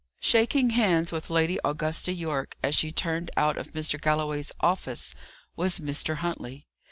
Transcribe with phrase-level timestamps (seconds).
[0.23, 4.01] Shaking hands with Lady Augusta Yorke as she turned out of Mr.
[4.01, 5.13] Galloway's office,
[5.55, 6.15] was Mr.
[6.15, 6.65] Huntley.